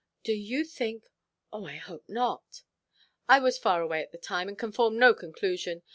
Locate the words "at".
4.01-4.11